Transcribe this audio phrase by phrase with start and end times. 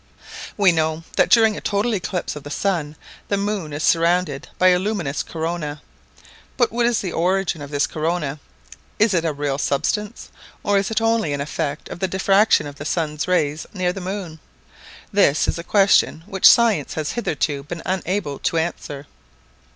[0.57, 2.95] We know that during a total eclipse of the sun
[3.27, 5.79] the moon is surrounded by a luminous corona.
[6.57, 8.39] But what is the origin of this corona?
[8.97, 10.29] Is it a real substance?
[10.63, 14.01] or is it only an effect of the diffraction of the sun's rays near the
[14.01, 14.39] moon?
[15.13, 19.05] This is a question which science has hitherto been unable to answer.